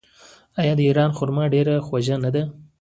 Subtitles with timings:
[0.59, 2.43] آیا د ایران خرما ډیره خوږه نه ده؟